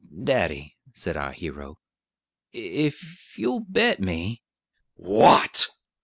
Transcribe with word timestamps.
"Daddy," 0.23 0.77
said 0.95 1.15
our 1.15 1.31
hero, 1.31 1.77
"ef 2.55 3.37
you'll 3.37 3.59
bet 3.69 3.99
me" 3.99 4.41
"What!" 4.95 5.67